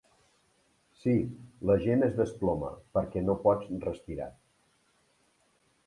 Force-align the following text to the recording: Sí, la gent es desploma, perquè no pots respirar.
Sí, 1.01 1.13
la 1.71 1.75
gent 1.85 2.07
es 2.09 2.17
desploma, 2.21 2.73
perquè 2.99 3.25
no 3.29 3.39
pots 3.47 3.71
respirar. 3.87 4.33